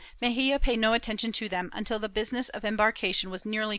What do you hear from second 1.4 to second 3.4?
them, until the business of embarkation >